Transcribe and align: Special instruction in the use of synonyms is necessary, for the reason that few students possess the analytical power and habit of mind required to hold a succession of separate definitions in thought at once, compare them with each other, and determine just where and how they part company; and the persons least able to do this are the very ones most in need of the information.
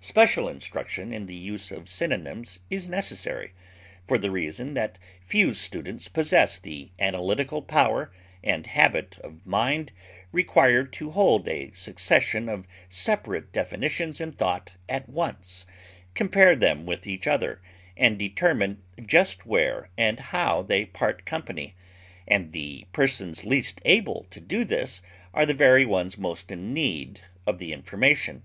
Special 0.00 0.48
instruction 0.48 1.12
in 1.12 1.26
the 1.26 1.36
use 1.36 1.70
of 1.70 1.88
synonyms 1.88 2.58
is 2.68 2.88
necessary, 2.88 3.52
for 4.04 4.18
the 4.18 4.28
reason 4.28 4.74
that 4.74 4.98
few 5.22 5.54
students 5.54 6.08
possess 6.08 6.58
the 6.58 6.90
analytical 6.98 7.62
power 7.62 8.10
and 8.42 8.66
habit 8.66 9.20
of 9.20 9.46
mind 9.46 9.92
required 10.32 10.92
to 10.94 11.12
hold 11.12 11.46
a 11.46 11.70
succession 11.74 12.48
of 12.48 12.66
separate 12.88 13.52
definitions 13.52 14.20
in 14.20 14.32
thought 14.32 14.72
at 14.88 15.08
once, 15.08 15.64
compare 16.14 16.56
them 16.56 16.84
with 16.84 17.06
each 17.06 17.28
other, 17.28 17.62
and 17.96 18.18
determine 18.18 18.82
just 19.06 19.46
where 19.46 19.90
and 19.96 20.18
how 20.34 20.62
they 20.62 20.84
part 20.84 21.24
company; 21.24 21.76
and 22.26 22.50
the 22.50 22.88
persons 22.92 23.44
least 23.44 23.80
able 23.84 24.24
to 24.28 24.40
do 24.40 24.64
this 24.64 25.00
are 25.32 25.46
the 25.46 25.54
very 25.54 25.86
ones 25.86 26.18
most 26.18 26.50
in 26.50 26.74
need 26.74 27.20
of 27.46 27.60
the 27.60 27.72
information. 27.72 28.44